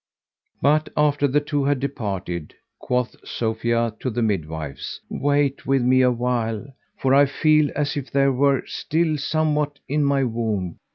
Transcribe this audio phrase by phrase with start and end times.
[0.63, 6.65] But, after the two had departed, quoth Sophia to the midwives, "Wait with me awhile,
[6.97, 10.79] for I feel as if there were still somewhat in my womb."